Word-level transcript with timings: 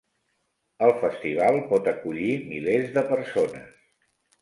El 0.87 0.93
festival 1.03 1.59
pot 1.73 1.91
acollir 1.93 2.33
milers 2.51 2.91
de 2.99 3.07
persones. 3.15 3.73